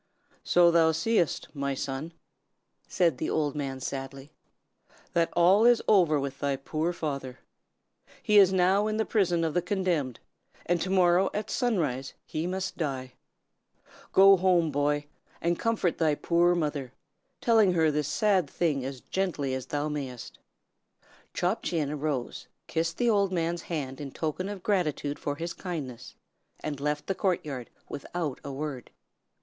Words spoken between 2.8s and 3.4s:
said the